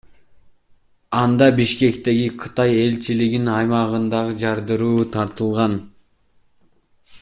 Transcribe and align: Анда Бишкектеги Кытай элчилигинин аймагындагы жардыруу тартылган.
Анда 1.23 1.49
Бишкектеги 1.59 2.25
Кытай 2.45 2.73
элчилигинин 2.85 3.53
аймагындагы 3.59 4.35
жардыруу 4.47 5.09
тартылган. 5.17 5.81